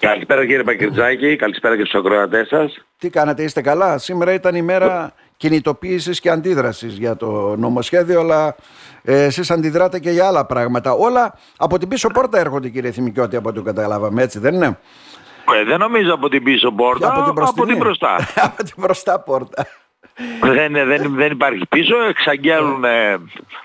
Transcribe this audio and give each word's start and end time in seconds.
Καλησπέρα 0.00 0.46
κύριε 0.46 0.62
Πακριτζάκη, 0.62 1.36
καλησπέρα 1.36 1.76
και 1.76 1.84
στους 1.84 2.00
ακροατές 2.00 2.48
σας. 2.48 2.84
Τι 2.98 3.10
κάνατε, 3.10 3.42
είστε 3.42 3.60
καλά; 3.60 3.98
Σήμερα 3.98 4.32
ήταν 4.32 4.54
η 4.54 4.62
μέρα 4.62 5.12
κινητοποίησης 5.36 6.20
και 6.20 6.30
αντίδρασης 6.30 6.96
για 6.98 7.16
το 7.16 7.56
νομοσχέδιο, 7.56 8.20
αλλά 8.20 8.56
ε, 9.02 9.24
εσείς 9.24 9.50
αντιδράτε 9.50 9.98
και 9.98 10.10
για 10.10 10.26
άλλα 10.26 10.46
πράγματα. 10.46 10.92
Όλα 10.92 11.34
από 11.56 11.78
την 11.78 11.88
πίσω 11.88 12.08
πόρτα 12.08 12.38
έρχονται 12.38 12.68
κύριε 12.68 12.90
Θυμικιώτη, 12.90 13.36
από 13.36 13.48
ό,τι 13.48 13.60
καταλάβαμε, 13.60 14.22
έτσι 14.22 14.38
δεν 14.38 14.54
είναι; 14.54 14.78
Ε, 15.60 15.64
δεν 15.64 15.78
νομίζω 15.78 16.14
από 16.14 16.28
την 16.28 16.42
πίσω 16.42 16.70
πόρτα, 16.70 17.08
από 17.08 17.32
την, 17.32 17.42
από 17.42 17.66
την 17.66 17.76
μπροστά. 17.76 18.16
από 18.52 18.62
την 18.62 18.74
μπροστά 18.76 19.20
πόρτα. 19.20 19.66
δεν, 20.40 20.72
δεν, 20.72 21.14
δεν 21.14 21.32
υπάρχει 21.32 21.66
πίσω, 21.68 21.94
εξαγγέλουν 22.08 22.84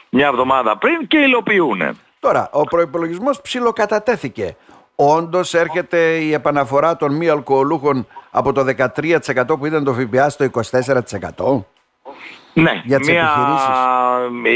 μια 0.10 0.28
εβδομάδα 0.28 0.78
πριν 0.78 1.08
και 1.08 1.18
υλοποιούν. 1.18 1.82
Τώρα, 2.20 2.50
ο 2.52 2.64
προϋπολογισμός 2.64 3.42
ψιλοκατατέθηκε. 3.42 4.56
Όντως 4.96 5.54
έρχεται 5.54 5.98
η 5.98 6.34
επαναφορά 6.34 6.96
των 6.96 7.16
μη 7.16 7.30
αλκοολούχων 7.30 8.07
από 8.32 8.51
το 8.51 8.65
13% 8.78 9.57
που 9.60 9.65
ήταν 9.65 9.83
το 9.83 9.93
ΦΠΑ 9.93 10.29
στο 10.29 10.46
24%. 10.46 11.64
Ναι, 12.54 12.82
για 12.83 13.00
τις 13.00 13.10
μία 13.10 13.32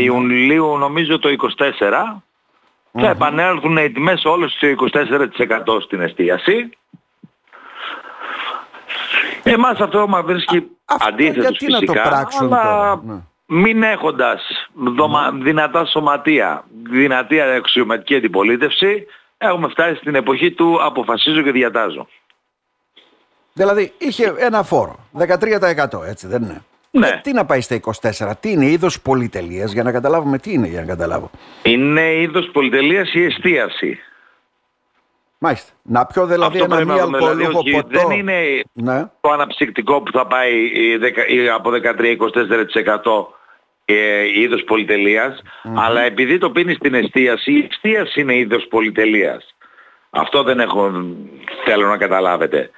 Ιουνιλίου 0.04 0.78
νομίζω 0.78 1.20
το 1.20 1.30
24% 1.58 2.22
θα 2.92 3.10
επανέλθουν 3.10 3.78
οι 3.78 3.92
τιμές 3.92 4.26
όλες 4.26 4.52
στο 4.52 4.68
24% 5.76 5.82
στην 5.82 6.02
εστίαση. 6.02 6.70
Εμάς 9.44 9.80
αυτό 9.80 10.08
μας 10.08 10.24
βρίσκει 10.26 10.68
αντίθετος 10.86 11.58
φυσικά, 11.58 11.80
να 11.80 11.86
το 11.86 12.10
πράξουν 12.10 12.54
αλλά 12.54 12.64
τώρα. 12.64 13.02
Ναι. 13.06 13.22
μην 13.46 13.84
έχοντας 13.84 14.70
δομα... 14.74 15.32
δυνατά 15.32 15.86
σωματεία, 15.86 16.64
δυνατή 16.90 17.42
αξιωματική 17.42 18.16
αντιπολίτευση, 18.16 19.06
έχουμε 19.42 19.68
φτάσει 19.70 19.96
στην 19.96 20.16
εποχή 20.16 20.52
του 20.52 20.78
αποφασίζω 20.84 21.42
και 21.42 21.52
διατάζω. 21.52 22.08
Δηλαδή 23.54 23.94
είχε 23.98 24.34
ένα 24.38 24.64
φόρο, 24.64 24.96
13% 25.18 26.04
έτσι 26.06 26.28
δεν 26.28 26.42
είναι; 26.44 26.62
Ναι. 26.92 27.08
Ε, 27.08 27.20
τι 27.24 27.32
να 27.34 27.46
πάει 27.46 27.62
στα 27.62 27.80
24, 28.02 28.32
τι 28.40 28.52
είναι 28.52 28.66
είδος 28.66 29.02
πολυτελείας 29.02 29.72
για 29.72 29.84
να 29.84 29.92
καταλάβουμε 29.92 30.38
τι 30.38 30.54
είναι 30.54 30.68
για 30.68 30.80
να 30.80 30.86
καταλάβω. 30.86 31.30
Είναι 31.64 32.16
είδος 32.22 32.50
πολυτελείας 32.54 33.14
η 33.14 33.24
εστίαση; 33.24 34.00
Μάλιστα. 35.42 35.72
Να 35.82 36.06
πιω 36.06 36.26
δηλαδή 36.26 36.60
Αυτό 36.60 36.64
ένα 36.64 36.76
πρέπει 36.76 36.92
μη 36.92 36.98
να 36.98 37.06
δούμε, 37.06 37.18
δηλαδή, 37.18 37.44
αλκοολούχο 37.44 37.60
όχι, 37.60 37.72
ποτό. 37.72 38.08
Δεν 38.08 38.18
είναι 38.18 38.62
Ναι. 38.74 39.06
το 39.22 39.32
αναψυκτικό 39.32 40.02
που 40.02 40.12
θα 40.12 40.28
πάει 40.28 40.56
η 40.74 40.98
δεκα- 40.98 41.28
η- 41.28 41.50
από 41.50 41.70
13-24% 41.72 43.34
ε, 43.94 44.40
είδος 44.40 44.64
πολυτελείας, 44.64 45.42
αλλά 45.76 46.02
επειδή 46.02 46.38
το 46.38 46.50
πίνεις 46.52 46.76
στην 46.76 46.94
εστίαση, 46.94 47.52
η 47.52 47.68
εστίαση 47.72 48.22
είναι 48.22 48.36
είδος 48.36 48.68
πολυτελείας. 48.70 49.56
Αυτό 50.10 50.44
δεν 50.44 50.60
έχω, 50.60 50.92
θέλω 51.66 51.88
να 51.88 51.98
καταλάβετε. 51.98 52.70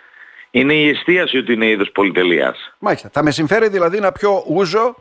Είναι 0.52 0.74
η 0.74 0.90
εστίαση 0.90 1.38
ότι 1.38 1.54
είναι 1.54 1.66
είδος 1.66 1.92
πολυτελείας. 1.92 2.74
Μάλιστα. 2.80 3.10
Θα 3.14 3.24
με 3.24 3.32
συμφέρει 3.32 3.68
δηλαδή 3.70 4.00
να 4.00 4.12
πιω 4.12 4.44
ούζο 4.48 4.96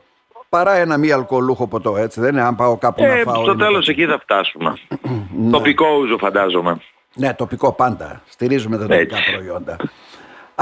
παρά 0.49 0.75
ένα 0.77 0.97
μη 0.99 1.13
αλκοολούχο 1.13 1.69
ποτό, 1.69 1.97
έτσι 1.97 2.21
δεν 2.21 2.33
είναι, 2.33 2.43
αν 2.43 2.57
πάω 2.57 2.77
κάπου 2.79 3.03
να 3.03 3.13
Ε, 3.13 3.23
φάω. 3.23 3.35
στο 3.43 3.53
είναι 3.53 3.65
τέλος 3.65 3.87
τέτοιο. 3.87 4.03
εκεί 4.03 4.13
θα 4.13 4.19
φτάσουμε. 4.21 4.75
Τοπικό 5.51 5.87
ούζο 6.01 6.19
φαντάζομαι. 6.19 6.81
Ναι, 7.15 7.35
τοπικό 7.35 7.73
πάντα. 7.73 8.23
Στηρίζουμε 8.29 8.77
τα 8.79 8.87
τοπικά 8.87 9.17
Έτσι. 9.17 9.33
προϊόντα. 9.33 9.77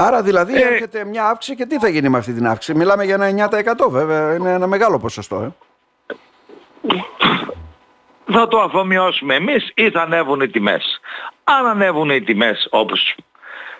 Άρα 0.01 0.21
δηλαδή 0.23 0.61
Ε, 0.61 0.65
έρχεται 0.67 1.05
μια 1.05 1.25
αύξηση 1.25 1.55
και 1.55 1.65
τι 1.65 1.77
θα 1.79 1.89
γίνει 1.89 2.09
με 2.09 2.17
αυτή 2.17 2.33
την 2.33 2.47
αύξηση; 2.47 2.77
Μιλάμε 2.77 3.03
για 3.03 3.13
ένα 3.21 3.49
9% 3.85 3.89
βέβαια, 3.89 4.35
είναι 4.35 4.51
ένα 4.53 4.67
μεγάλο 4.67 4.99
ποσοστό. 4.99 5.41
Ε. 5.41 5.53
θα 8.33 8.47
το 8.47 8.59
αφομοιώσουμε 8.59 9.35
εμείς 9.35 9.71
ή 9.75 9.89
θα 9.91 10.01
ανέβουν 10.01 10.41
οι 10.41 10.47
τιμές. 10.49 10.99
Αν 11.43 11.67
ανέβουν 11.67 12.09
οι 12.09 12.21
τιμές 12.21 12.67
όπως 12.69 13.15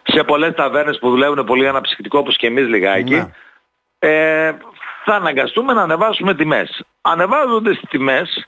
σε 0.03 0.23
πολλές 0.23 0.53
ταβέρνες 0.55 0.97
που 0.99 1.09
δουλεύουν 1.09 1.45
πολύ 1.45 1.67
αναψυκτικό 1.67 2.19
όπως 2.19 2.35
και 2.37 2.47
εμείς 2.47 2.67
λιγάκι, 2.67 3.13
Ναι. 3.15 3.29
ε, 3.99 4.53
θα 5.05 5.15
αναγκαστούμε 5.15 5.73
να 5.73 5.81
ανεβάσουμε 5.81 6.35
τιμές. 6.35 6.83
Ανεβάζονται 7.01 7.69
τις 7.69 7.89
τιμές 7.89 8.47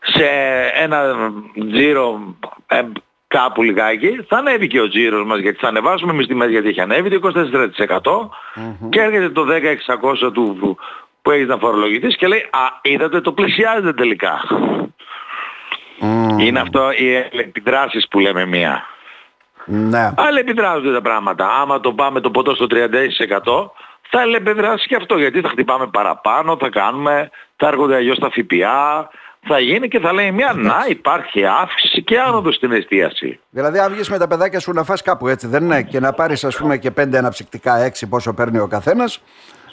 σε 0.00 0.24
ένα 0.74 1.30
τζίρο 1.70 2.36
ε, 2.66 2.82
κάπου 3.28 3.62
λιγάκι, 3.62 4.24
θα 4.28 4.36
ανέβει 4.36 4.66
και 4.66 4.80
ο 4.80 4.88
τζίρος 4.88 5.26
μας 5.26 5.38
γιατί 5.38 5.58
θα 5.58 5.68
ανεβάσουμε 5.68 6.12
εμείς 6.12 6.26
τιμές 6.26 6.50
γιατί 6.50 6.68
έχει 6.68 6.80
ανέβει 6.80 7.18
το 7.18 7.30
24% 8.78 8.88
και 8.88 9.00
έρχεται 9.00 9.28
το 9.28 9.46
10-600 10.26 10.32
του 10.32 10.56
που, 10.60 10.76
που 11.22 11.30
έχεις 11.30 11.46
να 11.46 11.56
φορολογηθείς 11.56 12.16
και 12.16 12.26
λέει 12.26 12.38
«Α, 12.50 12.78
είδατε 12.82 13.20
το 13.20 13.32
πλησιάζετε 13.32 13.92
τελικά». 13.92 14.40
Είναι 16.38 16.60
αυτό 16.60 16.90
οι 16.92 17.14
επιδράσεις 17.14 18.08
που 18.08 18.18
λέμε 18.18 18.46
μία. 18.46 18.86
Ναι. 19.64 20.10
Αλλά 20.16 20.38
επιδράζονται 20.38 20.92
τα 20.92 21.02
πράγματα. 21.02 21.48
Άμα 21.60 21.80
το 21.80 21.92
πάμε 21.92 22.20
το 22.20 22.30
ποτό 22.30 22.54
στο 22.54 22.66
36% 22.70 23.70
θα 24.10 24.22
επιδράσει 24.36 24.86
και 24.86 24.96
αυτό 24.96 25.18
γιατί 25.18 25.40
θα 25.40 25.48
χτυπάμε 25.48 25.86
παραπάνω, 25.86 26.56
θα 26.60 26.68
κάνουμε, 26.68 27.30
θα 27.56 27.66
έρχονται 27.66 27.94
αλλιώς 27.94 28.18
τα 28.18 28.30
ΦΠΑ, 28.30 29.08
θα 29.48 29.58
γίνει 29.58 29.88
και 29.88 29.98
θα 29.98 30.12
λέει 30.12 30.32
μια 30.32 30.52
να 30.56 30.84
υπάρχει 30.88 31.44
αύξηση 31.44 32.02
και 32.02 32.20
άνοδος 32.20 32.54
στην 32.54 32.72
εστίαση. 32.72 33.40
Δηλαδή, 33.50 33.78
αν 33.78 33.92
βγεις 33.92 34.10
με 34.10 34.18
τα 34.18 34.26
παιδάκια 34.26 34.60
σου 34.60 34.72
να 34.72 34.84
φας 34.84 35.02
κάπου 35.02 35.28
έτσι, 35.28 35.46
δεν 35.46 35.64
είναι, 35.64 35.82
και 35.82 36.00
να 36.00 36.12
πάρεις 36.12 36.44
ας 36.44 36.56
πούμε 36.56 36.76
και 36.78 36.90
πέντε 36.90 37.18
αναψυκτικά, 37.18 37.76
έξι 37.76 38.08
πόσο 38.08 38.34
παίρνει 38.34 38.58
ο 38.58 38.66
καθένας, 38.66 39.22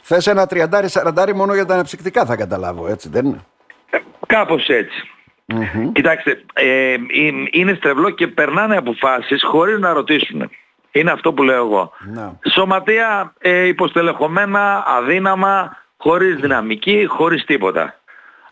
θες 0.01 0.27
ένα 0.27 0.45
τριαντάρι, 0.45 0.89
σαραντάρι 0.89 1.35
μόνο 1.35 1.53
για 1.53 1.65
τα 1.65 1.73
αναψυκτικά 1.73 2.25
θα 2.25 2.35
καταλάβω, 2.35 2.87
έτσι 2.87 3.09
δεν 3.09 3.25
είναι. 3.25 3.45
Ε, 3.89 3.97
Κάπως 4.27 4.67
έτσι. 4.67 5.09
Κοιτάξτε, 5.91 6.43
ε, 6.53 6.93
ε, 6.93 6.97
είναι 7.51 7.73
στρεβλό 7.73 8.09
και 8.09 8.27
περνάνε 8.27 8.77
αποφάσεις 8.77 9.43
χωρίς 9.43 9.79
να 9.79 9.93
ρωτήσουν. 9.93 10.49
Είναι 10.91 11.11
αυτό 11.11 11.33
που 11.33 11.43
λέω 11.43 11.65
εγώ. 11.65 11.91
Ναι. 12.13 12.31
Σωματεία 12.53 13.33
ε, 13.37 13.67
υποστελεχωμένα, 13.67 14.83
αδύναμα, 14.87 15.77
χωρίς 15.97 16.35
δυναμική, 16.35 17.05
χωρίς 17.07 17.45
τίποτα. 17.45 17.99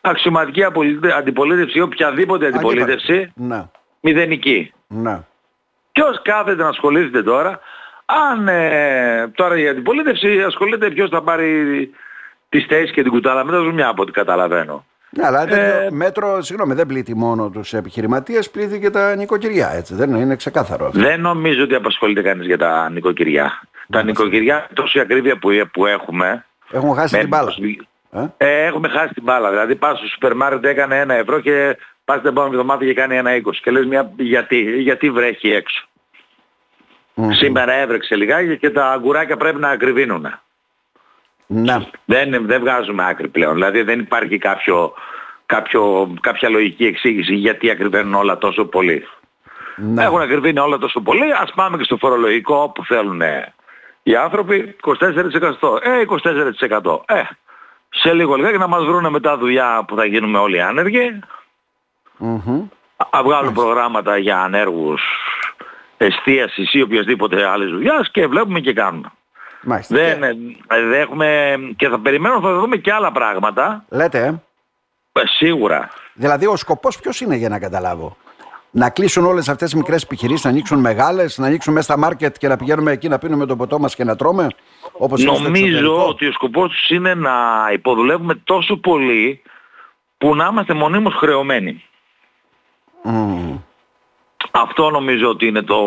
Αξιωματική 0.06 0.64
απολυτε- 0.64 1.14
αντιπολίτευση 1.14 1.78
ή 1.78 1.82
οποιαδήποτε 1.82 2.48
αντιπολίτευση, 2.48 3.32
Ναι. 3.36 3.66
μηδενική. 4.02 4.74
Ναι. 4.88 5.20
Ποιος 5.92 6.22
κάθεται 6.22 6.64
να 6.64 6.70
ασχολείται 6.70 7.24
τώρα, 7.24 7.60
αν 8.06 8.48
ε, 8.48 9.28
τώρα 9.36 9.58
η 9.60 9.68
αντιπολίτευση 9.68 10.42
ασχολείται 10.42 10.90
ποιος 10.90 11.10
θα 11.10 11.22
πάρει 11.22 11.90
τις 12.50 12.66
θέσεις 12.66 12.92
και 12.92 13.02
την 13.02 13.12
κουτάλα 13.12 13.44
μετά 13.46 13.58
ζουμιά 13.58 13.88
από 13.88 14.02
ό,τι 14.02 14.12
καταλαβαίνω. 14.12 14.86
Ναι, 15.10 15.26
αλλά 15.26 15.46
τέτοιο 15.46 15.64
Ε, 15.64 15.88
μέτρο, 15.92 16.42
συγγνώμη, 16.42 16.74
δεν 16.74 16.88
πλήττει 16.88 17.16
μόνο 17.16 17.50
τους 17.50 17.74
επιχειρηματίες, 17.74 18.50
πλήττει 18.50 18.80
και 18.80 18.90
τα 18.90 19.16
νοικοκυριά, 19.16 19.70
έτσι 19.74 19.96
δεν 19.96 20.10
είναι, 20.10 20.20
είναι 20.20 20.36
ξεκάθαρο 20.36 20.86
αυτό. 20.86 21.00
Δεν 21.00 21.22
νομίζω 21.22 21.64
ότι 21.64 21.76
απασχολείται 21.76 22.22
κανείς 22.22 22.46
για 22.46 22.58
τα 22.58 22.90
νοικοκυριά. 22.90 23.62
Τα 23.92 24.04
νοικοκυριά, 24.04 24.68
τόση 24.74 25.00
ακρίβεια 25.00 25.38
που, 25.38 25.50
που 25.74 25.86
έχουμε, 25.86 26.46
Έχουν 26.72 26.96
χάσει 26.96 27.14
με- 27.16 27.20
την 27.20 27.30
μπάλα. 27.30 27.54
Ε; 28.14 28.28
Ε, 28.38 28.66
έχουμε 28.66 28.88
χάσει 28.88 29.14
την 29.14 29.24
μπάλα. 29.24 29.50
Δηλαδή 29.50 29.76
πας 29.76 29.98
στο 29.98 30.08
σούπερ 30.08 30.36
μάρκετ 30.36 30.66
έκανε 30.66 31.00
ένα 31.00 31.14
ευρώ 31.14 31.40
και 31.40 31.78
πας 32.06 32.20
την 32.20 32.30
επόμενη 32.30 32.54
εβδομάδα 32.54 32.86
και 32.86 32.94
κάνει 32.94 33.18
ένα 33.18 33.32
20. 33.36 33.56
Και 33.64 33.72
λες 33.72 33.86
μια, 33.86 34.12
γιατί, 34.18 34.82
γιατί 34.82 35.10
βρέχει 35.10 35.52
έξω; 35.52 35.88
Σήμερα 37.30 37.74
έβρεξε 37.74 38.16
λιγάκι 38.16 38.58
και 38.58 38.70
τα 38.70 38.92
αγκουράκια 38.92 39.38
πρέπει 39.38 39.60
να 39.60 39.70
ακριβίνουν. 39.70 40.28
Ναι. 41.48 41.78
Δεν, 42.06 42.46
δεν 42.46 42.60
βγάζουμε 42.60 43.08
άκρη 43.08 43.28
πλέον. 43.28 43.54
Δηλαδή 43.54 43.82
δεν 43.82 44.00
υπάρχει 44.00 44.38
κάποιο, 44.38 44.94
κάποιο, 45.46 46.14
κάποια 46.22 46.50
λογική 46.50 46.86
εξήγηση 46.86 47.34
γιατί 47.34 47.70
ακριβένουν 47.70 48.14
όλα 48.14 48.38
τόσο 48.38 48.66
πολύ. 48.66 49.08
ναι. 49.76 50.04
Έχουν 50.04 50.22
ακριβήνει 50.22 50.60
όλα 50.60 50.78
τόσο 50.78 51.02
πολύ. 51.02 51.34
Ας 51.34 51.52
πάμε 51.56 51.78
και 51.78 51.84
στο 51.84 51.98
φορολογικό 51.98 52.72
που 52.76 52.86
θέλουν 52.86 53.22
ε, 53.22 53.54
οι 54.04 54.16
άνθρωποι. 54.16 54.76
24%. 54.82 55.00
Ε, 55.82 56.04
24%. 56.70 57.00
Ε, 57.06 57.22
σε 57.94 58.14
λίγο 58.14 58.36
λιγάκι 58.36 58.58
να 58.58 58.68
μας 58.68 58.84
βρούνε 58.84 59.10
μετά 59.10 59.38
δουλειά 59.38 59.84
που 59.88 59.96
θα 59.96 60.06
γίνουμε 60.06 60.38
όλοι 60.38 60.62
άνεργοι. 60.62 61.20
Μμμ. 62.18 62.68
Α 63.10 63.24
βγάλουν 63.24 63.54
προγράμματα 63.54 64.18
για 64.18 64.42
ανέργους 64.42 65.02
εστίασης 65.98 66.74
ή 66.74 66.82
οποιασδήποτε 66.82 67.46
άλλης 67.48 67.70
δουλειάς 67.72 68.12
και 68.12 68.28
βλέπουμε 68.28 68.60
και 68.60 68.74
κάνουμε. 68.74 69.12
Μάλιστα. 69.64 69.96
Δεν, 69.96 70.20
Και- 70.20 70.76
ε, 70.76 70.82
δεν 70.82 71.02
έχουμε 71.02 71.56
και 71.76 71.88
θα 71.90 72.00
περιμένουμε 72.00 72.42
θα 72.48 72.54
δούμε 72.60 72.78
και 72.78 72.92
άλλα 72.94 73.12
πράγματα. 73.12 73.86
Λέτε, 73.90 74.20
ε. 74.26 74.42
Ε, 75.22 75.26
σίγουρα. 75.26 75.90
Δηλαδή 76.14 76.46
ο 76.46 76.56
σκοπός 76.56 77.00
ποιος 77.00 77.22
είναι 77.22 77.36
για 77.36 77.50
να 77.50 77.60
καταλάβω; 77.60 78.18
Να 78.76 78.90
κλείσουν 78.90 79.26
όλες 79.26 79.50
αυτές 79.50 79.70
τις 79.70 79.80
μικρές 79.80 80.04
επιχειρήσεις, 80.04 80.44
να 80.44 80.50
ανοίξουν 80.50 80.80
μεγάλες, 80.80 81.38
να 81.38 81.48
ανοίξουν 81.48 81.74
μέσα 81.74 81.86
στα 81.86 81.98
μάρκετ 81.98 82.36
και 82.38 82.48
να 82.48 82.56
πηγαίνουμε 82.58 82.92
εκεί 82.92 83.08
να 83.08 83.18
πίνουμε 83.18 83.46
το 83.46 83.56
ποτό 83.56 83.80
μας 83.80 83.96
και 83.96 84.04
να 84.04 84.16
τρώμε. 84.16 84.48
Όπως 84.92 85.22
είναι 85.22 85.36
στο 85.36 85.44
Νομίζω 85.44 85.66
εξωτερικό. 85.66 86.06
ότι 86.08 86.28
ο 86.28 86.32
σκοπός 86.32 86.70
τους 86.72 86.90
είναι 86.90 87.14
να 87.14 87.32
υποδουλεύουμε 87.74 88.36
τόσο 88.36 88.78
πολύ 88.78 89.42
που 90.18 90.36
να 90.36 90.48
είμαστε 90.52 90.74
μονίμως 90.74 91.14
χρεωμένοι. 91.14 91.84
Μμμ. 93.04 93.58
Αυτό 94.52 94.90
νομίζω 94.90 95.30
ότι 95.30 95.48
είναι 95.48 95.62
το 95.62 95.80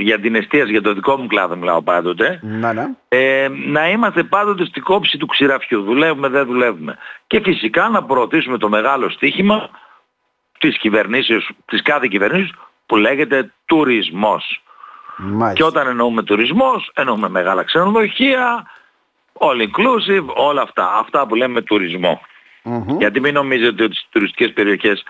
για 0.00 0.20
την 0.20 0.34
εστίαση, 0.34 0.70
για 0.70 0.82
το 0.82 0.94
δικό 0.94 1.16
μου 1.16 1.26
κλάδο 1.26 1.56
μιλάω 1.56 1.82
πάντοτε. 1.82 2.40
Ναι, 2.42 2.72
ναι. 2.72 2.86
Ε, 3.08 3.48
να 3.66 3.90
είμαστε 3.90 4.22
πάντοτε 4.22 4.64
στην 4.64 4.82
κόψη 4.82 5.18
του 5.18 5.26
ξηραφιού. 5.26 5.82
Δουλεύουμε, 5.82 6.28
δεν 6.28 6.46
δουλεύουμε. 6.46 6.96
Και 7.26 7.40
φυσικά 7.40 7.88
να 7.88 8.02
προωθήσουμε 8.04 8.58
το 8.58 8.68
μεγάλο 8.68 9.10
στίχημα 9.10 9.70
της 10.60 10.78
κυβερνήσεως, 10.78 11.50
της 11.64 11.82
κάθε 11.82 12.06
κυβερνήσεως 12.06 12.52
που 12.86 12.96
λέγεται 12.96 13.52
τουρισμός. 13.64 14.62
Μάλιστα. 15.16 15.52
Και 15.52 15.64
όταν 15.64 15.86
εννοούμε 15.86 16.22
τουρισμός, 16.22 16.90
εννοούμε 16.94 17.28
μεγάλα 17.28 17.62
ξενοδοχεία, 17.62 18.66
all 19.38 19.60
inclusive, 19.60 20.26
όλα 20.34 20.62
αυτά. 20.62 20.92
Αυτά 20.98 21.26
που 21.26 21.34
λέμε 21.34 21.62
τουρισμό. 21.62 22.20
Μμμ. 22.62 22.98
Γιατί 22.98 23.20
μην 23.20 23.34
νομίζετε 23.34 23.82
ότι 23.84 23.94
στις 23.94 24.08
τουριστικές 24.10 24.52
περιοχές 24.52 25.04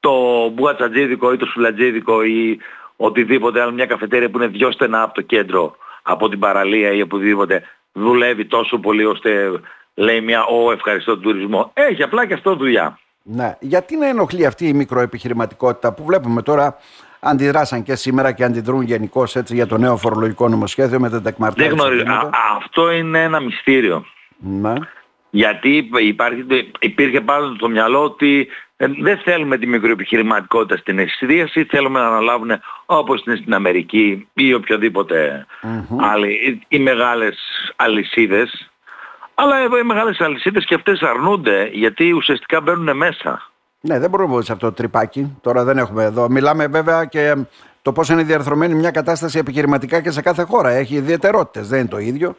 το 0.00 0.48
μπουατσατζίδικο 0.48 1.32
ή 1.32 1.36
το 1.36 1.46
σουλατζίδικο 1.46 2.22
ή 2.22 2.58
οτιδήποτε 2.96 3.60
άλλο, 3.60 3.72
μια 3.72 3.86
καφετέρια 3.86 4.30
που 4.30 4.36
είναι 4.38 4.46
δυο 4.46 4.72
στενά 4.72 5.02
από 5.02 5.14
το 5.14 5.20
κέντρο, 5.20 5.76
από 6.02 6.28
την 6.28 6.38
παραλία 6.38 6.92
ή 6.92 7.02
οπουδήποτε, 7.02 7.62
δουλεύει 7.92 8.44
τόσο 8.44 8.78
πολύ 8.78 9.04
ώστε 9.04 9.60
λέει 9.94 10.20
μια 10.20 10.44
«Ω, 10.44 10.72
ευχαριστώ 10.72 11.12
τον 11.12 11.22
τουρισμό». 11.22 11.70
Έχει 11.74 12.02
απλά 12.02 12.26
και 12.26 12.34
αυτό 12.34 12.54
δουλειά. 12.54 12.98
Ναι. 13.22 13.56
Γιατί 13.60 13.96
να 13.96 14.06
ενοχλεί 14.08 14.46
αυτή 14.46 14.68
η 14.68 14.72
μικροεπιχειρηματικότητα 14.72 15.92
που 15.94 16.04
βλέπουμε 16.04 16.42
τώρα 16.42 16.76
αντιδράσαν 17.20 17.82
και 17.82 17.94
σήμερα 17.94 18.32
και 18.32 18.44
αντιδρούν 18.44 18.82
γενικώ 18.82 19.22
έτσι 19.34 19.54
για 19.54 19.66
το 19.66 19.78
νέο 19.78 19.96
φορολογικό 19.96 20.48
νομοσχέδιο 20.48 21.00
με 21.00 21.08
τα 21.08 21.14
Δεν 21.14 21.22
τεκμαρτάρια. 21.22 21.70
γνωρίζω. 21.72 22.02
Α- 22.12 22.30
αυτό 22.56 22.90
είναι 22.90 23.22
ένα 23.22 23.40
μυστήριο. 23.40 24.04
Ναι. 24.38 24.72
Γιατί 25.30 25.88
υπάρχει, 26.00 26.44
υπήρχε 26.78 27.20
πάντα 27.20 27.54
στο 27.54 27.68
μυαλό 27.68 28.02
ότι 28.02 28.48
ε, 28.76 28.86
δεν 29.00 29.18
θέλουμε 29.18 29.58
τη 29.58 29.66
μικροεπιχειρηματικότητα 29.66 30.76
στην 30.76 30.98
εστίαση, 30.98 31.64
θέλουμε 31.64 32.00
να 32.00 32.06
αναλάβουν 32.06 32.50
όπως 32.86 33.22
είναι 33.26 33.36
στην 33.36 33.54
Αμερική 33.54 34.28
ή 34.34 34.54
οποιοδήποτε 34.54 35.46
άλλη, 36.00 36.28
οι, 36.32 36.60
οι 36.68 36.78
μεγάλες 36.78 37.38
αλυσίδες. 37.76 38.69
Αλλά 39.42 39.58
εδώ 39.58 39.78
οι 39.78 39.82
μεγάλες 39.82 40.20
αλυσίδες 40.20 40.64
και 40.64 40.74
αυτές 40.74 41.00
αρνούνται 41.00 41.70
γιατί 41.72 42.12
ουσιαστικά 42.12 42.60
μπαίνουν 42.60 42.96
μέσα. 42.96 43.50
Ναι, 43.80 43.98
δεν 43.98 44.10
μπορούμε 44.10 44.28
να 44.28 44.32
μπούμε 44.32 44.44
σε 44.44 44.52
αυτό 44.52 44.66
το 44.66 44.72
τρυπάκι. 44.72 45.38
Τώρα 45.42 45.64
δεν 45.64 45.78
έχουμε 45.78 46.04
εδώ. 46.04 46.28
Μιλάμε 46.28 46.66
βέβαια 46.66 47.04
και 47.04 47.34
το 47.82 47.92
πώς 47.92 48.08
είναι 48.08 48.22
διαρθρωμένη 48.22 48.74
μια 48.74 48.90
κατάσταση 48.90 49.38
επιχειρηματικά 49.38 50.00
και 50.00 50.10
σε 50.10 50.22
κάθε 50.22 50.42
χώρα. 50.42 50.70
Έχει 50.70 50.94
ιδιαιτερότητες, 50.94 51.68
δεν 51.68 51.78
είναι 51.78 51.88
το 51.88 51.98
ίδιο. 51.98 52.36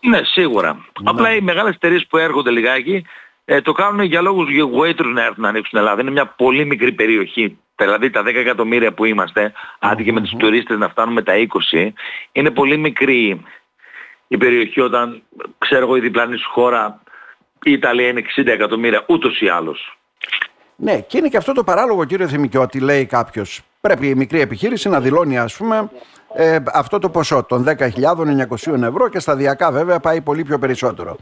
Ναι, 0.00 0.20
σίγουρα. 0.22 0.84
Απλά 1.04 1.34
οι 1.34 1.40
μεγάλες 1.40 1.74
εταιρείες 1.74 2.06
που 2.06 2.16
έρχονται 2.16 2.50
λιγάκι 2.50 3.06
ε, 3.44 3.60
το 3.60 3.72
κάνουν 3.72 4.00
για 4.00 4.20
λόγους 4.20 4.50
για 4.50 4.64
waiters 4.64 5.12
να 5.14 5.22
έρθουν 5.22 5.42
να 5.42 5.48
ανοίξουν 5.48 5.66
στην 5.66 5.78
Ελλάδα. 5.78 6.00
Είναι 6.00 6.10
μια 6.10 6.26
πολύ 6.26 6.64
μικρή 6.64 6.92
περιοχή. 6.92 7.58
Δηλαδή 7.76 8.10
τα 8.10 8.22
10 8.22 8.24
εκατομμύρια 8.26 8.92
που 8.92 9.04
είμαστε, 9.04 9.52
άντε 9.78 10.02
και 10.02 10.12
με 10.12 10.20
τους 10.20 10.34
τουρίστες 10.38 10.78
να 10.78 10.88
φτάνουμε 10.88 11.22
τα 11.22 11.32
20, 11.72 11.88
είναι 12.32 12.50
πολύ 12.50 12.76
μικρή 12.76 13.42
η 14.28 14.36
περιοχή 14.36 14.80
όταν, 14.80 15.22
ξέρω 15.58 15.82
εγώ, 15.84 15.96
η 15.96 16.00
διπλανή 16.00 16.36
σου 16.36 16.50
χώρα, 16.50 17.00
η 17.62 17.72
Ιταλία 17.72 18.08
είναι 18.08 18.22
60 18.36 18.46
εκατομμύρια, 18.46 19.04
ούτως 19.06 19.40
ή 19.40 19.48
άλλως. 19.48 19.98
Ναι, 20.76 21.00
και 21.00 21.18
είναι 21.18 21.28
και 21.28 21.36
αυτό 21.36 21.52
το 21.52 21.64
παράλογο, 21.64 22.04
κύριε 22.04 22.26
Θημικιώτη, 22.26 22.80
λέει 22.80 23.06
κάποιος. 23.06 23.60
Πρέπει 23.80 24.08
η 24.08 24.14
μικρή 24.14 24.40
επιχείρηση 24.40 24.88
να 24.88 25.00
δηλώνει, 25.00 25.38
ας 25.38 25.56
πούμε, 25.56 25.90
ε, 26.34 26.58
αυτό 26.72 26.98
το 26.98 27.10
ποσό 27.10 27.42
των 27.42 27.64
10.900 27.64 28.82
ευρώ 28.82 29.08
και 29.08 29.18
σταδιακά 29.18 29.70
βέβαια 29.70 30.00
πάει 30.00 30.20
πολύ 30.20 30.44
πιο 30.44 30.58
περισσότερο. 30.58 31.16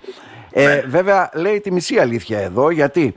Ε, 0.50 0.80
Βέβαια 0.86 1.30
λέει 1.34 1.60
τη 1.60 1.72
μισή 1.72 1.98
αλήθεια 1.98 2.38
εδώ 2.38 2.70
γιατί 2.70 3.14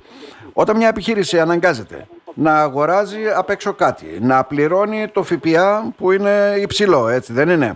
όταν 0.54 0.78
μια 0.78 0.88
επιχείρηση 0.88 1.40
αναγκάζεται 1.40 2.08
να 2.40 2.60
αγοράζει 2.62 3.18
απ' 3.36 3.50
έξω 3.50 3.74
κάτι, 3.74 4.18
να 4.22 4.44
πληρώνει 4.44 5.08
το 5.08 5.24
ΦΠΑ 5.24 5.94
που 5.98 6.12
είναι 6.12 6.56
υψηλό, 6.62 7.08
έτσι 7.08 7.34
δεν 7.34 7.50
είναι; 7.50 7.76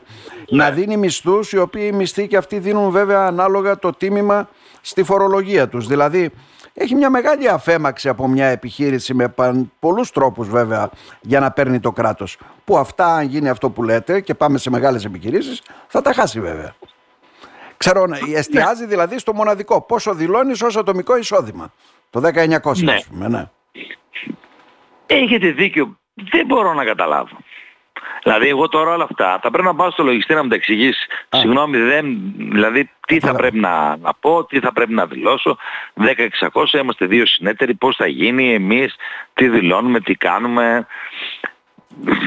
Να 0.49 0.71
δίνει 0.71 0.97
μισθούς 0.97 1.51
οι 1.51 1.57
οποίοι 1.57 1.89
οι 1.93 1.95
μισθοί 1.95 2.27
και 2.27 2.37
αυτοί 2.37 2.59
δίνουν 2.59 2.89
βέβαια 2.91 3.25
ανάλογα 3.25 3.79
το 3.79 3.93
τίμημα 3.93 4.49
στη 4.81 5.03
φορολογία 5.03 5.67
τους. 5.67 5.87
Δηλαδή 5.87 6.29
έχει 6.73 6.95
μια 6.95 7.09
μεγάλη 7.09 7.49
αφέμαξη 7.49 8.09
από 8.09 8.27
μια 8.27 8.45
επιχείρηση 8.47 9.13
με 9.13 9.27
παν, 9.27 9.71
πολλούς 9.79 10.11
τρόπους 10.11 10.49
βέβαια 10.49 10.89
για 11.21 11.39
να 11.39 11.51
παίρνει 11.51 11.79
το 11.79 11.91
κράτος. 11.91 12.37
Που 12.65 12.77
αυτά 12.77 13.05
αν 13.15 13.25
γίνει 13.27 13.49
αυτό 13.49 13.69
που 13.69 13.83
λέτε 13.83 14.19
και 14.21 14.33
πάμε 14.33 14.57
σε 14.57 14.69
μεγάλες 14.69 15.05
επιχειρήσεις 15.05 15.61
θα 15.87 16.01
τα 16.01 16.13
χάσει 16.13 16.39
βέβαια. 16.39 16.75
Ξέρω, 17.77 18.05
να- 18.05 18.17
εστιάζει 18.35 18.85
δηλαδή 18.85 19.19
στο 19.19 19.33
μοναδικό. 19.33 19.81
Πόσο 19.81 20.13
δηλώνεις 20.13 20.61
ως 20.61 20.77
ατομικό 20.77 21.17
εισόδημα. 21.17 21.73
Το 22.09 22.19
1900 22.19 22.83
Ναι. 22.83 22.93
ας 22.93 23.05
πούμε, 23.05 23.27
ναι. 23.27 23.49
Έχετε 25.15 25.51
δίκιο. 25.51 25.97
Δεν 26.13 26.45
μπορώ 26.45 26.73
να 26.73 26.83
καταλάβω. 26.85 27.37
Δηλαδή 28.23 28.47
εγώ 28.47 28.67
τώρα 28.67 28.91
όλα 28.93 29.03
αυτά 29.03 29.39
θα 29.41 29.51
πρέπει 29.51 29.67
να 29.67 29.75
πάω 29.75 29.91
στο 29.91 30.03
λογιστή 30.03 30.33
να 30.33 30.43
μου 30.43 30.49
τα 30.49 30.55
εξηγήσει. 30.55 31.07
Συγγνώμη, 31.29 31.77
δεν, 31.77 32.17
δηλαδή 32.37 32.91
τι 33.07 33.13
θα 33.13 33.19
Κατάλαβα. 33.19 33.37
πρέπει 33.39 33.57
να, 33.59 33.97
να 33.97 34.13
πω, 34.13 34.45
τι 34.45 34.59
θα 34.59 34.71
πρέπει 34.73 34.93
να 34.93 35.05
δηλώσω. 35.05 35.57
10-600 35.99 36.73
είμαστε 36.81 37.05
δύο 37.05 37.25
συνέτεροι, 37.25 37.73
πώς 37.73 37.95
θα 37.95 38.07
γίνει, 38.07 38.53
εμείς 38.53 38.95
τι 39.33 39.49
δηλώνουμε, 39.49 39.99
τι 39.99 40.15
κάνουμε. 40.15 40.87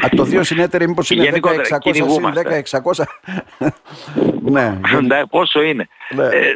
Α, 0.04 0.08
το 0.16 0.22
δύο 0.22 0.42
συνέτεροι 0.42 0.88
μήπως 0.88 1.10
είναι 1.10 1.22
Γενικότερα, 1.22 1.62
10-600 1.62 1.68
συν 1.70 1.92
κυνηγούμαστε. 1.92 2.64
10-600. 2.70 3.04
ναι. 4.56 4.78
Ναι, 5.02 5.26
πόσο 5.26 5.62
είναι. 5.62 5.88
Ναι. 6.14 6.24
Ε, 6.24 6.54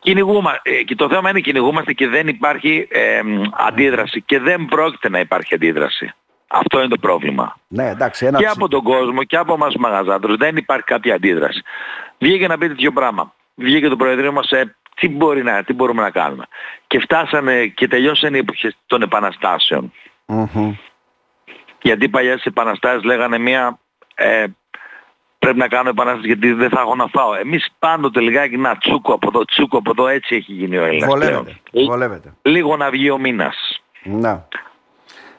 κυνηγούμα- 0.00 0.60
ε, 0.62 0.82
και 0.82 0.94
το 0.94 1.08
θέμα 1.08 1.30
είναι 1.30 1.40
κυνηγούμαστε 1.40 1.92
και 1.92 2.08
δεν 2.08 2.28
υπάρχει 2.28 2.88
ε, 2.90 3.22
μ, 3.22 3.42
αντίδραση 3.68 4.22
και 4.22 4.38
δεν 4.38 4.64
πρόκειται 4.64 5.08
να 5.08 5.18
υπάρχει 5.18 5.54
αντίδραση. 5.54 6.12
Αυτό 6.48 6.78
είναι 6.78 6.88
το 6.88 6.98
πρόβλημα. 6.98 7.56
ναι, 7.68 7.88
εντάξει, 7.88 8.26
ένα 8.26 8.38
και 8.38 8.44
ψι- 8.44 8.56
από 8.56 8.68
τον 8.68 8.82
κόσμο 8.82 9.22
και 9.24 9.36
από 9.36 9.54
εμάς 9.54 9.72
τους 9.72 9.82
μαγαζάτρους 9.82 10.36
δεν 10.36 10.56
υπάρχει 10.56 10.84
κάποια 10.84 11.14
αντίδραση. 11.14 11.62
Βγήκε 12.18 12.46
να 12.46 12.58
πει 12.58 12.68
τέτοιο 12.68 12.92
πράγμα. 12.92 13.32
Βγήκε 13.54 13.88
το 13.88 13.96
Προεδρείο 13.96 14.32
μας 14.32 14.50
ε, 14.50 14.76
τι, 14.96 15.08
μπορεί 15.08 15.42
να, 15.42 15.62
τι 15.64 15.72
μπορούμε 15.72 16.02
να 16.02 16.10
κάνουμε. 16.10 16.44
Και 16.86 16.98
φτάσανε 17.00 17.66
και 17.66 17.88
τελειώσαν 17.88 18.34
οι 18.34 18.38
εποχές 18.38 18.76
των 18.86 19.02
επαναστάσεων. 19.02 19.92
Μμμ. 20.26 20.72
Γιατί 21.86 22.08
παλιά 22.08 22.32
στις 22.32 22.44
επαναστάσεις 22.44 23.02
λέγανε 23.02 23.38
μία 23.38 23.78
ε, 24.14 24.44
πρέπει 25.38 25.58
να 25.58 25.68
κάνω 25.68 25.88
επανάσταση 25.88 26.26
γιατί 26.26 26.52
δεν 26.52 26.70
θα 26.70 26.80
έχω 26.80 26.94
να 26.94 27.06
φάω. 27.06 27.34
Εμείς 27.34 27.66
πάντοτε 27.78 28.20
λιγάκι 28.20 28.56
να 28.56 28.76
τσούκο 28.76 29.12
από 29.12 29.28
εδώ, 29.28 29.44
τσούκο 29.44 29.78
από 29.78 29.90
εδώ, 29.90 30.08
έτσι 30.08 30.34
έχει 30.34 30.52
γίνει 30.52 30.76
ο 30.76 30.84
Έλληνας 30.84 31.08
Βολεύεται. 31.08 31.60
πλέον. 31.70 31.86
Βολεύεται. 31.88 32.34
Λίγο 32.42 32.76
να 32.76 32.90
βγει 32.90 33.10
ο 33.10 33.18
μήνας. 33.18 33.80
Ναι. 34.02 34.40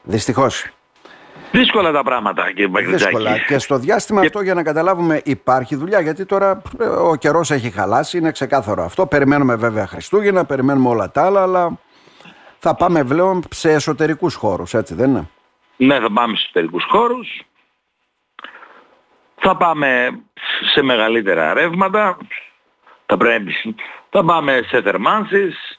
Δυστυχώς. 0.02 0.66
Δύσκολα 1.50 1.92
τα 1.92 2.02
πράγματα 2.02 2.46
κύριε 2.46 2.68
Μπαγκριτζάκη. 2.68 3.16
Δύσκολα. 3.16 3.38
Και 3.38 3.58
στο 3.58 3.78
διάστημα 3.78 4.20
αυτό 4.20 4.40
για 4.42 4.54
να 4.54 4.62
καταλάβουμε 4.62 5.20
υπάρχει 5.24 5.76
δουλειά 5.76 6.00
γιατί 6.00 6.24
τώρα 6.24 6.62
ε, 6.80 6.84
ο 6.84 7.14
καιρός 7.14 7.50
έχει 7.50 7.70
χαλάσει, 7.70 8.18
είναι 8.18 8.30
ξεκάθαρο 8.30 8.84
αυτό. 8.84 9.06
Περιμένουμε 9.06 9.56
βέβαια 9.56 9.86
Χριστούγεννα, 9.86 10.44
περιμένουμε 10.44 10.88
όλα 10.88 11.10
τα 11.10 11.24
άλλα, 11.24 11.42
αλλά 11.42 11.78
θα 12.58 12.74
πάμε 12.74 13.04
πλέον 13.04 13.42
σε 13.50 13.72
εσωτερικούς 13.72 14.34
χώρους, 14.34 14.74
έτσι 14.74 14.94
δεν 14.94 15.10
είναι; 15.10 15.28
Ναι, 15.80 16.00
θα 16.00 16.10
πάμε 16.12 16.32
στους 16.32 16.44
εσωτερικούς 16.44 16.84
χώρους. 16.88 17.42
Θα 19.40 19.56
πάμε 19.56 20.20
σε 20.72 20.82
μεγαλύτερα 20.82 21.54
ρεύματα. 21.54 22.16
Θα, 23.06 23.16
πρέπει, 23.16 23.54
θα 24.10 24.24
πάμε 24.24 24.60
σε 24.66 24.82
θερμάνσεις. 24.82 25.78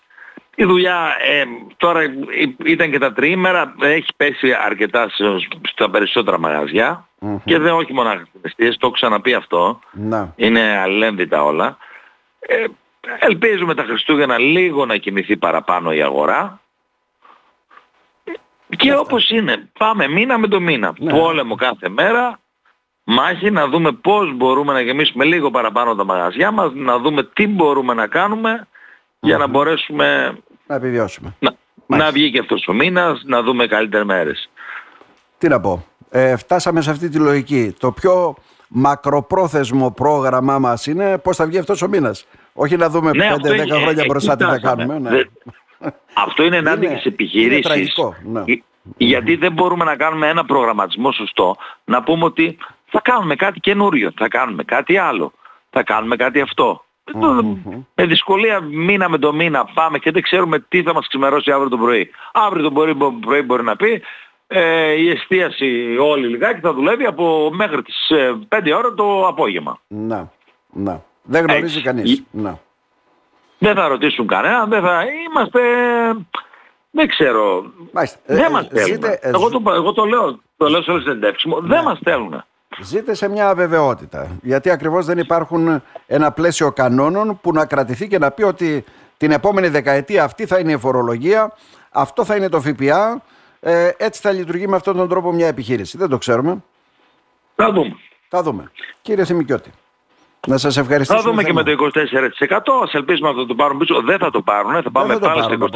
Η 0.55 0.63
δουλειά 0.65 1.15
ε, 1.21 1.43
τώρα 1.77 2.01
ε, 2.01 2.12
ήταν 2.65 2.91
και 2.91 2.97
τα 3.00 3.13
τριήμερα, 3.13 3.75
έχει 3.81 4.07
πέσει 4.17 4.53
αρκετά 4.53 5.09
σε- 5.09 5.47
στα 5.62 5.89
περισσότερα 5.89 6.39
μαγαζιά 6.39 7.07
και 7.45 7.57
δεν 7.57 7.73
όχι 7.73 7.93
μόνο 7.93 8.09
στις 8.15 8.41
εστίες, 8.41 8.71
το 8.77 8.85
έχω 8.85 8.91
ξαναπεί 8.95 9.33
αυτό. 9.33 9.79
Να. 9.91 10.33
Είναι 10.35 10.77
αλληλένδυτα 10.77 11.43
όλα. 11.43 11.77
Ε, 12.39 12.65
ελπίζουμε 13.19 13.75
τα 13.75 13.83
Χριστούγεννα 13.83 14.38
λίγο 14.38 14.85
να 14.85 14.97
κινηθεί 14.97 15.38
παραπάνω 15.38 15.91
η 15.91 16.01
αγορά. 16.01 16.62
Και 18.77 18.93
όπως 18.95 19.29
είναι, 19.29 19.69
πάμε 19.79 20.07
μήνα 20.07 20.38
με 20.38 20.47
το 20.47 20.59
μήνα. 20.59 20.93
Ναι. 20.99 21.11
Πόλεμο 21.11 21.55
κάθε 21.55 21.89
μέρα, 21.89 22.39
μάχη 23.03 23.51
να 23.51 23.67
δούμε 23.67 23.91
πώς 23.91 24.33
μπορούμε 24.35 24.73
να 24.73 24.81
γεμίσουμε 24.81 25.25
λίγο 25.25 25.51
παραπάνω 25.51 25.95
τα 25.95 26.05
μαγαζιά 26.05 26.51
μας, 26.51 26.71
να 26.75 26.97
δούμε 26.99 27.23
τι 27.23 27.47
μπορούμε 27.47 27.93
να 27.93 28.07
κάνουμε 28.07 28.67
για 29.19 29.38
να 29.38 29.47
μπορέσουμε 29.47 30.38
Να 30.67 30.75
επιβιώσουμε. 30.75 31.35
να, 31.39 31.55
να 31.85 32.11
βγει 32.11 32.31
και 32.31 32.39
αυτός 32.39 32.67
ο 32.67 32.73
μήνας, 32.73 33.21
να 33.25 33.41
δούμε 33.41 33.67
καλύτερες 33.67 34.05
μέρες. 34.05 34.49
Τι 35.38 35.47
να 35.47 35.59
πω. 35.59 35.85
Ε, 36.09 36.35
φτάσαμε 36.35 36.81
σε 36.81 36.91
αυτή 36.91 37.09
τη 37.09 37.17
λογική. 37.17 37.75
Το 37.79 37.91
πιο 37.91 38.35
μακροπρόθεσμο 38.67 39.91
πρόγραμμά 39.91 40.59
μας 40.59 40.85
είναι 40.88 41.17
πώς 41.17 41.35
θα 41.35 41.45
βγει 41.45 41.57
αυτός 41.57 41.81
ο 41.81 41.88
μήνας. 41.88 42.25
Όχι 42.53 42.75
να 42.77 42.89
δούμε 42.89 43.11
Ναι, 43.13 43.25
αυτό 43.25 43.49
5-10 43.49 43.53
είναι- 43.65 43.75
χρόνια 43.75 44.03
ε, 44.03 44.05
μπροστά 44.05 44.35
τι 44.35 44.43
θα 44.43 44.49
εκεί 44.53 44.59
φτάσαμε. 44.59 44.85
κάνουμε. 44.85 45.09
Ναι. 45.09 45.21
Δεν- 45.79 45.93
Αυτό 46.13 46.43
είναι 46.43 46.57
ενάντια 46.57 46.88
Είναι- 46.89 46.95
και 46.95 47.01
σε 47.01 47.07
επιχειρήσεις. 47.07 47.51
είναι 47.51 47.62
τραγικό, 47.62 48.15
ναι. 48.24 48.39
Ε, 48.53 48.62
Γιατί 48.98 49.36
δεν 49.36 49.51
μπορούμε 49.53 49.83
να 49.86 49.95
κάνουμε 49.95 50.27
ένα 50.27 50.45
προγραμματισμό 50.45 51.12
σωστό. 51.12 51.55
Να 51.86 52.03
πούμε 52.03 52.25
ότι 52.25 52.57
θα 52.86 53.00
κάνουμε 53.01 53.36
κάτι 53.36 53.59
καινούριο, 53.59 54.12
θα 54.17 54.27
κάνουμε 54.27 54.63
κάτι 54.63 54.98
άλλο, 54.98 55.31
θα 55.69 55.83
κάνουμε 55.83 56.15
κάτι 56.15 56.41
αυτό. 56.41 56.83
Με 57.95 58.05
δυσκολία 58.05 58.59
μήνα 58.59 59.09
με 59.09 59.17
το 59.17 59.33
μήνα 59.33 59.65
πάμε 59.74 60.00
και 60.00 60.12
δεν 60.12 60.21
ξέρουμε 60.21 60.59
τι 60.59 60.83
θα 60.83 60.93
μας 60.93 61.07
ξημερώσει 61.07 61.51
αύριο 61.51 61.69
το 61.69 61.77
πρωί. 61.77 62.09
Αύριο 62.31 62.63
το 62.63 62.71
πρωί, 62.71 62.95
πρωί 63.21 63.41
μπορεί 63.41 63.63
να 63.63 63.75
πει 63.75 64.01
ε, 64.48 64.91
η 64.91 65.09
εστίαση 65.09 65.95
όλη 66.00 66.27
λιγάκι 66.27 66.59
θα 66.59 66.74
δουλεύει 66.74 67.05
από 67.05 67.50
μέχρι 67.53 67.81
τις 67.81 68.09
ε, 68.09 68.38
5 68.50 68.71
ώρα 68.77 68.93
το 68.93 69.27
απόγευμα. 69.27 69.79
Να, 69.88 70.31
να. 70.74 71.03
Δεν 71.24 71.43
γνωρίζει 71.45 71.65
Έτσι. 71.65 71.81
κανείς. 71.81 72.12
Ή- 72.12 72.25
Να. 72.31 72.59
Δεν 73.59 73.75
θα 73.75 73.87
ρωτήσουν 73.87 74.27
κανένα, 74.27 74.65
δεν 74.65 74.81
θα... 74.81 75.03
Είμαστε... 75.29 75.59
Δεν 76.91 77.07
ξέρω. 77.07 77.63
Μάλιστα. 77.91 78.19
Δεν 78.25 78.43
Ε, 78.43 78.49
μας 78.49 78.63
ε, 78.65 78.67
θέλουν. 78.69 78.85
ζείτε- 78.87 79.19
ε, 79.23 79.29
εγώ, 79.29 79.47
ζ- 79.47 79.51
το, 79.63 79.71
εγώ 79.71 79.93
το 79.93 80.05
λέω, 80.05 80.39
το 80.57 80.67
λέω 80.69 80.81
σε 80.81 80.91
όλες 80.91 81.03
τις 81.03 81.11
συνεντεύξεις 81.13 81.51
μου. 81.51 81.61
Δεν 81.67 81.83
μας 81.83 81.99
θέλουν. 82.03 82.43
Ζείτε 82.81 83.13
σε 83.13 83.29
μια 83.29 83.49
αβεβαιότητα. 83.49 84.27
Γιατί 84.41 84.69
ακριβώς 84.69 85.05
δεν 85.05 85.17
υπάρχουν 85.17 85.83
ένα 86.07 86.31
πλαίσιο 86.31 86.71
κανόνων 86.71 87.39
που 87.41 87.51
να 87.53 87.65
κρατηθεί 87.65 88.07
και 88.07 88.17
να 88.17 88.31
πει 88.31 88.43
ότι 88.43 88.83
την 89.17 89.31
επόμενη 89.31 89.67
δεκαετία 89.67 90.23
αυτή 90.23 90.45
θα 90.45 90.59
είναι 90.59 90.71
η 90.71 90.77
φορολογία, 90.77 91.51
αυτό 91.91 92.25
θα 92.25 92.35
είναι 92.35 92.49
το 92.49 92.61
ΦΠΑ, 92.61 93.21
ε, 93.59 93.89
έτσι 93.97 94.21
θα 94.21 94.31
λειτουργεί 94.31 94.67
με 94.67 94.75
αυτόν 94.75 94.95
τον 94.97 95.09
τρόπο 95.09 95.31
μια 95.31 95.47
επιχείρηση. 95.47 95.97
Δεν 95.97 96.09
το 96.09 96.17
ξέρουμε. 96.17 96.63
Θα 97.55 97.71
δούμε. 97.71 97.95
Θα 98.29 98.43
δούμε. 98.43 98.71
Κύριε 99.01 99.25
Θημικιώτη. 99.25 99.71
Να 100.48 100.58
σας 100.58 100.77
ευχαριστήσω. 100.77 101.19
Θα 101.22 101.29
δούμε 101.29 101.43
και 101.43 101.53
με 101.53 101.63
το 101.63 101.72
24%. 101.72 102.84
Ας 102.84 102.93
ελπίσουμε 102.93 103.31
να 103.31 103.46
το 103.46 103.55
πάρουν 103.55 103.77
πίσω. 103.77 104.01
Δεν 104.01 104.17
θα 104.17 104.31
το 104.31 104.41
πάρουν. 104.41 104.81
Θα 104.84 104.91
πάμε 104.91 105.17
πάλι 105.17 105.41
στο 105.41 105.69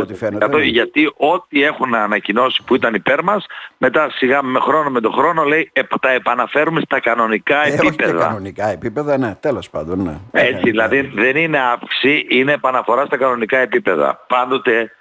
24%. 0.57 0.63
Γιατί 0.63 1.13
ό,τι 1.17 1.63
έχουν 1.63 1.95
ανακοινώσει 1.95 2.63
που 2.63 2.75
ήταν 2.75 2.93
υπέρ 2.93 3.23
μας, 3.23 3.45
μετά 3.77 4.09
σιγά 4.09 4.43
με 4.43 4.59
χρόνο 4.59 4.89
με 4.89 5.01
τον 5.01 5.11
χρόνο 5.11 5.43
λέει 5.43 5.69
ε, 5.73 5.81
τα 6.01 6.11
επαναφέρουμε 6.11 6.81
στα 6.81 6.99
κανονικά 6.99 7.65
ε, 7.65 7.73
επίπεδα. 7.73 8.19
Στα 8.19 8.27
κανονικά 8.27 8.67
επίπεδα, 8.67 9.17
ναι. 9.17 9.35
Τέλος 9.39 9.69
πάντων, 9.69 10.01
ναι. 10.01 10.17
Έτσι, 10.31 10.69
δηλαδή 10.69 11.01
δεν 11.01 11.35
είναι 11.35 11.59
αύξηση, 11.59 12.25
είναι 12.29 12.51
επαναφορά 12.51 13.05
στα 13.05 13.17
κανονικά 13.17 13.57
επίπεδα. 13.57 14.25
Πάντοτε 14.27 14.91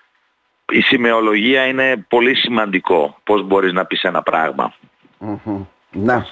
η 0.72 0.80
σημεολογία 0.80 1.66
είναι 1.66 2.06
πολύ 2.08 2.34
σημαντικό. 2.34 3.16
Πώς 3.24 3.42
μπορείς 3.46 3.72
να 3.72 3.84
πεις 3.84 4.02
ένα 4.02 4.22
πράγμα. 4.22 4.74
Mm-hmm. 5.20 5.66
Να. 5.90 6.26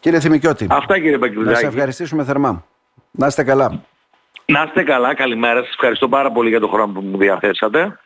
Κύριε 0.00 0.20
Θημικιώτη. 0.20 0.66
Αυτά 0.70 0.94
κύριε 0.94 1.18
Μπακρυδάκη. 1.18 1.48
Να 1.48 1.54
σε 1.54 1.66
ευχαριστήσουμε 1.66 2.24
θερμά. 2.24 2.64
Να 3.10 3.26
είστε 3.26 3.44
καλά. 3.44 3.82
Να 4.44 4.62
είστε 4.62 4.82
καλά. 4.82 5.14
Καλημέρα 5.14 5.60
σας. 5.60 5.70
Ευχαριστώ 5.70 6.08
πάρα 6.08 6.32
πολύ 6.32 6.48
για 6.48 6.60
τον 6.60 6.70
χρόνο 6.70 6.92
που 6.92 7.00
μου 7.00 7.18
διαθέσατε. 7.18 7.98